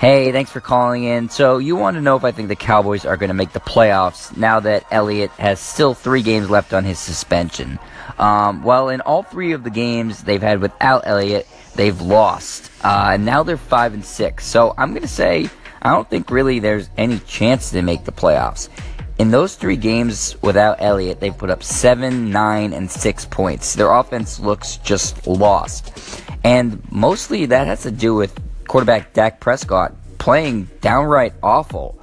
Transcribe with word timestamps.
Hey, 0.00 0.32
thanks 0.32 0.50
for 0.50 0.62
calling 0.62 1.04
in. 1.04 1.28
So, 1.28 1.58
you 1.58 1.76
want 1.76 1.96
to 1.96 2.00
know 2.00 2.16
if 2.16 2.24
I 2.24 2.32
think 2.32 2.48
the 2.48 2.56
Cowboys 2.56 3.04
are 3.04 3.18
going 3.18 3.28
to 3.28 3.34
make 3.34 3.52
the 3.52 3.60
playoffs 3.60 4.34
now 4.34 4.58
that 4.60 4.86
Elliott 4.90 5.30
has 5.32 5.60
still 5.60 5.92
three 5.92 6.22
games 6.22 6.48
left 6.48 6.72
on 6.72 6.84
his 6.84 6.98
suspension. 6.98 7.78
Um, 8.18 8.62
well, 8.62 8.88
in 8.88 9.02
all 9.02 9.22
three 9.22 9.52
of 9.52 9.62
the 9.62 9.68
games 9.68 10.22
they've 10.22 10.40
had 10.40 10.62
without 10.62 11.02
Elliott, 11.04 11.46
they've 11.74 12.00
lost. 12.00 12.70
Uh, 12.82 13.10
and 13.12 13.26
now 13.26 13.42
they're 13.42 13.58
five 13.58 13.92
and 13.92 14.02
six. 14.02 14.46
So, 14.46 14.72
I'm 14.78 14.92
going 14.92 15.02
to 15.02 15.06
say 15.06 15.50
I 15.82 15.90
don't 15.90 16.08
think 16.08 16.30
really 16.30 16.60
there's 16.60 16.88
any 16.96 17.18
chance 17.18 17.68
they 17.68 17.82
make 17.82 18.04
the 18.04 18.12
playoffs. 18.12 18.70
In 19.18 19.30
those 19.30 19.54
three 19.54 19.76
games 19.76 20.34
without 20.40 20.80
Elliott, 20.80 21.20
they've 21.20 21.36
put 21.36 21.50
up 21.50 21.62
seven, 21.62 22.30
nine, 22.30 22.72
and 22.72 22.90
six 22.90 23.26
points. 23.26 23.74
Their 23.74 23.92
offense 23.92 24.40
looks 24.40 24.78
just 24.78 25.26
lost. 25.26 26.22
And 26.42 26.82
mostly 26.90 27.44
that 27.44 27.66
has 27.66 27.82
to 27.82 27.90
do 27.90 28.14
with 28.14 28.34
quarterback 28.70 29.12
Dak 29.12 29.40
Prescott 29.40 29.92
playing 30.18 30.70
downright 30.80 31.32
awful. 31.42 32.00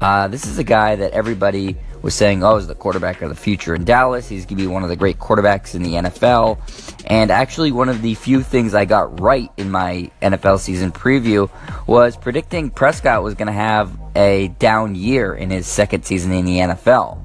Uh, 0.00 0.26
this 0.26 0.48
is 0.48 0.58
a 0.58 0.64
guy 0.64 0.96
that 0.96 1.12
everybody 1.12 1.76
was 2.02 2.12
saying, 2.12 2.42
oh, 2.42 2.56
is 2.56 2.66
the 2.66 2.74
quarterback 2.74 3.22
of 3.22 3.28
the 3.28 3.36
future 3.36 3.72
in 3.72 3.84
Dallas. 3.84 4.28
He's 4.28 4.44
going 4.44 4.56
to 4.56 4.64
be 4.64 4.66
one 4.66 4.82
of 4.82 4.88
the 4.88 4.96
great 4.96 5.20
quarterbacks 5.20 5.76
in 5.76 5.84
the 5.84 5.92
NFL. 5.92 6.58
And 7.06 7.30
actually, 7.30 7.70
one 7.70 7.88
of 7.88 8.02
the 8.02 8.16
few 8.16 8.42
things 8.42 8.74
I 8.74 8.84
got 8.84 9.20
right 9.20 9.48
in 9.56 9.70
my 9.70 10.10
NFL 10.20 10.58
season 10.58 10.90
preview 10.90 11.48
was 11.86 12.16
predicting 12.16 12.70
Prescott 12.70 13.22
was 13.22 13.34
going 13.34 13.46
to 13.46 13.52
have 13.52 13.96
a 14.16 14.48
down 14.58 14.96
year 14.96 15.36
in 15.36 15.50
his 15.50 15.68
second 15.68 16.04
season 16.04 16.32
in 16.32 16.44
the 16.44 16.58
NFL. 16.58 17.22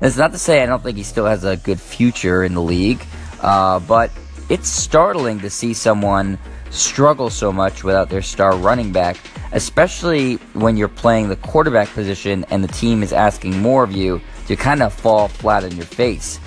That's 0.00 0.18
not 0.18 0.32
to 0.32 0.38
say 0.38 0.62
I 0.62 0.66
don't 0.66 0.82
think 0.82 0.98
he 0.98 1.02
still 1.02 1.24
has 1.24 1.44
a 1.44 1.56
good 1.56 1.80
future 1.80 2.44
in 2.44 2.52
the 2.52 2.60
league, 2.60 3.02
uh, 3.40 3.80
but 3.80 4.10
it's 4.50 4.68
startling 4.68 5.40
to 5.40 5.48
see 5.48 5.72
someone 5.72 6.38
struggle 6.70 7.30
so 7.30 7.52
much 7.52 7.84
without 7.84 8.08
their 8.08 8.22
star 8.22 8.56
running 8.56 8.92
back, 8.92 9.16
especially 9.52 10.36
when 10.54 10.76
you're 10.76 10.88
playing 10.88 11.28
the 11.28 11.36
quarterback 11.36 11.88
position 11.90 12.44
and 12.50 12.62
the 12.62 12.68
team 12.68 13.02
is 13.02 13.12
asking 13.12 13.58
more 13.60 13.84
of 13.84 13.92
you 13.92 14.20
to 14.46 14.56
kind 14.56 14.82
of 14.82 14.92
fall 14.92 15.28
flat 15.28 15.64
on 15.64 15.74
your 15.76 15.86
face. 15.86 16.38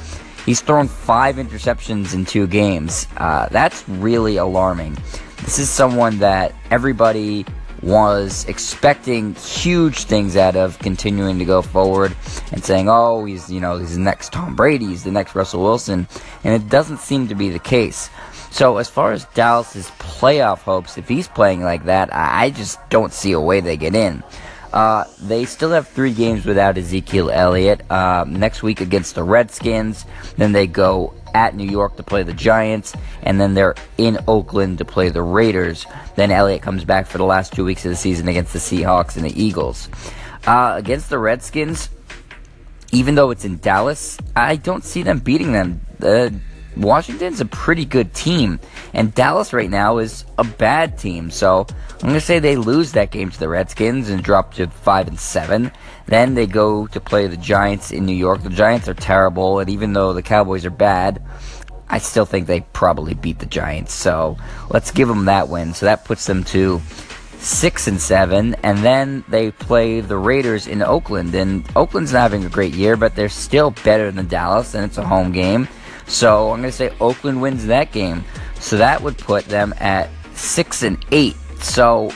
He's 0.46 0.62
thrown 0.62 0.88
five 0.88 1.36
interceptions 1.36 2.14
in 2.14 2.26
two 2.26 2.48
games. 2.48 3.08
Uh, 3.18 3.50
that's 3.50 3.88
really 3.90 4.38
alarming. 4.38 4.98
This 5.44 5.60
is 5.60 5.70
someone 5.70 6.20
that 6.20 6.56
everybody 6.72 7.46
was 7.82 8.46
expecting 8.46 9.36
huge 9.36 10.06
things 10.06 10.36
out 10.36 10.56
of 10.56 10.80
continuing 10.80 11.38
to 11.40 11.46
go 11.46 11.62
forward 11.62 12.16
and 12.52 12.64
saying, 12.64 12.90
oh, 12.90 13.26
he's, 13.26 13.52
you 13.52 13.60
know, 13.60 13.78
he's 13.78 13.94
the 13.96 14.02
next 14.02 14.34
Tom 14.34 14.56
Brady, 14.56 14.88
he's 14.88 15.04
the 15.04 15.12
next 15.12 15.36
Russell 15.36 15.64
Wilson. 15.64 16.08
And 16.44 16.54
it 16.54 16.70
doesn't 16.70 17.00
seem 17.00 17.28
to 17.28 17.36
be 17.36 17.50
the 17.50 17.60
case. 17.60 18.10
So 18.50 18.78
as 18.78 18.90
far 18.90 19.12
as 19.12 19.26
Dallas's 19.36 19.92
playoff 20.18 20.60
hopes, 20.60 20.98
if 20.98 21.08
he's 21.08 21.28
playing 21.28 21.62
like 21.62 21.86
that, 21.86 22.10
I 22.12 22.50
just 22.50 22.80
don't 22.90 23.14
see 23.14 23.34
a 23.34 23.40
way 23.40 23.62
they 23.62 23.78
get 23.78 23.94
in. 23.96 24.24
Uh, 24.74 25.06
they 25.22 25.46
still 25.46 25.72
have 25.72 25.88
three 25.88 26.14
games 26.14 26.46
without 26.46 26.78
Ezekiel 26.78 27.30
Elliott. 27.30 27.90
Uh, 27.90 28.26
next 28.28 28.64
week 28.64 28.82
against 28.82 29.16
the 29.16 29.24
Redskins. 29.24 30.06
Then 30.36 30.52
they 30.52 30.68
go 30.68 31.14
at 31.34 31.56
New 31.56 31.70
York 31.70 31.96
to 31.98 32.04
play 32.04 32.24
the 32.24 32.34
Giants, 32.34 32.94
and 33.22 33.40
then 33.40 33.54
they're 33.54 33.76
in 33.98 34.18
Oakland 34.28 34.80
to 34.80 34.86
play 34.86 35.10
the 35.10 35.22
Raiders. 35.22 35.86
Then 36.16 36.32
Elliott 36.32 36.64
comes 36.64 36.84
back 36.84 37.08
for 37.08 37.18
the 37.18 37.24
last 37.24 37.54
two 37.54 37.64
weeks 37.64 37.86
of 37.86 37.92
the 37.92 37.96
season 37.96 38.28
against 38.28 38.54
the 38.54 38.60
Seahawks 38.60 39.16
and 39.16 39.26
the 39.26 39.42
Eagles. 39.42 39.88
Uh, 40.46 40.74
against 40.76 41.10
the 41.10 41.20
Redskins, 41.20 41.90
even 42.92 43.16
though 43.16 43.32
it's 43.32 43.46
in 43.46 43.58
Dallas, 43.58 44.18
I 44.36 44.56
don't 44.56 44.84
see 44.84 45.04
them 45.04 45.20
beating 45.20 45.52
them. 45.52 45.82
Uh, 46.02 46.30
Washington's 46.82 47.42
a 47.42 47.46
pretty 47.46 47.86
good 47.86 48.14
team, 48.14 48.60
and 48.94 49.14
Dallas 49.14 49.54
right 49.54 49.70
now 49.70 49.98
is 49.98 50.26
a 50.38 50.44
bad 50.44 50.98
team. 50.98 51.32
So 51.32 51.66
I'm 51.94 52.00
going 52.00 52.14
to 52.14 52.22
say 52.22 52.40
they 52.40 52.56
lose 52.56 52.92
that 52.94 53.12
game 53.12 53.32
to 53.32 53.40
the 53.40 53.50
Redskins 53.50 54.10
and 54.10 54.24
drop 54.24 54.54
to 54.56 54.68
five 54.68 55.08
and 55.08 55.20
seven. 55.20 55.72
Then 56.06 56.36
they 56.36 56.48
go 56.48 56.88
to 56.88 57.00
play 57.00 57.28
the 57.28 57.38
Giants 57.38 57.92
in 57.92 58.06
New 58.06 58.16
York. 58.16 58.44
The 58.44 58.50
Giants 58.50 58.88
are 58.88 58.94
terrible, 58.94 59.60
and 59.60 59.70
even 59.70 59.94
though 59.94 60.14
the 60.14 60.22
Cowboys 60.22 60.66
are 60.66 60.70
bad, 60.70 61.22
I 61.90 62.00
still 62.00 62.26
think 62.26 62.48
they 62.48 62.62
probably 62.62 63.14
beat 63.14 63.40
the 63.40 63.46
Giants. 63.46 63.94
So 63.94 64.38
let's 64.70 64.92
give 64.92 65.08
them 65.08 65.26
that 65.26 65.50
win. 65.50 65.74
So 65.74 65.86
that 65.86 66.06
puts 66.06 66.26
them 66.26 66.44
to 66.46 66.82
six 67.40 67.88
and 67.88 68.02
seven, 68.02 68.56
and 68.64 68.80
then 68.80 69.24
they 69.28 69.52
play 69.52 70.02
the 70.02 70.18
Raiders 70.18 70.68
in 70.68 70.82
Oakland. 70.82 71.34
And 71.36 71.68
Oakland's 71.76 72.14
not 72.14 72.22
having 72.22 72.46
a 72.46 72.50
great 72.50 72.74
year, 72.74 72.98
but 72.98 73.16
they're 73.16 73.30
still 73.30 73.72
better 73.72 74.12
than 74.12 74.28
Dallas, 74.28 74.76
and 74.76 74.86
it's 74.86 74.98
a 74.98 75.06
home 75.06 75.32
game. 75.32 75.68
So 76.08 76.52
I'm 76.52 76.62
going 76.62 76.72
to 76.72 76.78
say 76.78 76.92
Oakland 77.00 77.42
wins 77.42 77.66
that 77.68 77.92
game. 77.92 78.24
So 78.60 78.78
that 78.78 79.02
would 79.02 79.18
put 79.18 79.46
them 79.46 79.74
at 79.78 80.10
six 80.34 80.84
and 80.84 80.98
eight. 81.12 81.36
So 81.60 82.12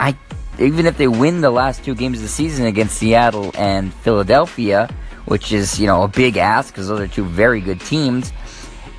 I, 0.00 0.16
even 0.58 0.86
if 0.86 0.96
they 0.96 1.08
win 1.08 1.40
the 1.40 1.50
last 1.50 1.84
two 1.84 1.94
games 1.94 2.18
of 2.18 2.22
the 2.22 2.28
season 2.28 2.66
against 2.66 2.96
Seattle 2.96 3.52
and 3.56 3.92
Philadelphia, 3.92 4.88
which 5.26 5.52
is 5.52 5.78
you 5.80 5.86
know 5.86 6.02
a 6.02 6.08
big 6.08 6.36
ask 6.36 6.72
because 6.72 6.88
those 6.88 7.00
are 7.00 7.08
two 7.08 7.24
very 7.24 7.60
good 7.60 7.80
teams, 7.80 8.32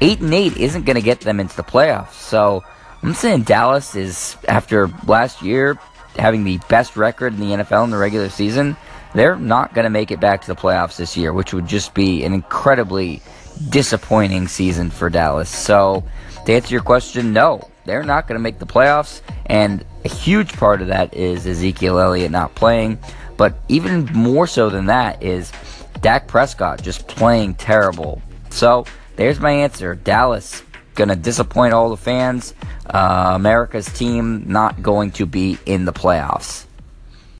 eight 0.01 0.19
and 0.21 0.33
eight 0.33 0.57
isn't 0.57 0.85
going 0.85 0.95
to 0.95 1.01
get 1.01 1.21
them 1.21 1.39
into 1.39 1.55
the 1.55 1.63
playoffs. 1.63 2.13
So 2.13 2.63
I'm 3.03 3.13
saying 3.13 3.43
Dallas 3.43 3.95
is 3.95 4.37
after 4.47 4.89
last 5.07 5.41
year 5.41 5.77
having 6.17 6.43
the 6.43 6.59
best 6.69 6.95
record 6.95 7.33
in 7.33 7.39
the 7.39 7.63
NFL 7.63 7.83
in 7.83 7.89
the 7.89 7.97
regular 7.97 8.29
season. 8.29 8.77
They're 9.13 9.35
not 9.37 9.73
going 9.73 9.83
to 9.85 9.89
make 9.89 10.11
it 10.11 10.19
back 10.19 10.41
to 10.41 10.47
the 10.47 10.55
playoffs 10.55 10.97
this 10.97 11.15
year, 11.15 11.31
which 11.31 11.53
would 11.53 11.67
just 11.67 11.93
be 11.93 12.23
an 12.23 12.33
incredibly 12.33 13.21
disappointing 13.69 14.47
season 14.47 14.89
for 14.89 15.09
Dallas. 15.09 15.49
So, 15.49 16.03
to 16.45 16.53
answer 16.53 16.73
your 16.73 16.83
question, 16.83 17.33
no, 17.33 17.69
they're 17.85 18.03
not 18.03 18.27
going 18.27 18.37
to 18.37 18.43
make 18.43 18.59
the 18.59 18.65
playoffs. 18.65 19.21
And 19.47 19.85
a 20.03 20.09
huge 20.09 20.53
part 20.53 20.81
of 20.81 20.87
that 20.87 21.13
is 21.13 21.45
Ezekiel 21.45 21.99
Elliott 21.99 22.31
not 22.31 22.55
playing. 22.55 22.99
But 23.37 23.57
even 23.67 24.05
more 24.13 24.47
so 24.47 24.69
than 24.69 24.85
that 24.85 25.21
is 25.21 25.51
Dak 26.01 26.27
Prescott 26.27 26.81
just 26.81 27.07
playing 27.07 27.55
terrible. 27.55 28.21
So, 28.49 28.85
there's 29.15 29.39
my 29.39 29.51
answer. 29.51 29.95
Dallas 29.95 30.63
going 30.95 31.09
to 31.09 31.15
disappoint 31.15 31.73
all 31.73 31.89
the 31.89 31.97
fans. 31.97 32.53
Uh, 32.85 33.33
America's 33.35 33.87
team 33.87 34.43
not 34.47 34.81
going 34.81 35.11
to 35.11 35.25
be 35.25 35.57
in 35.65 35.85
the 35.85 35.93
playoffs. 35.93 36.65